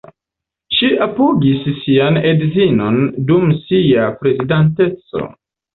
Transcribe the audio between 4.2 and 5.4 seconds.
prezidanteco.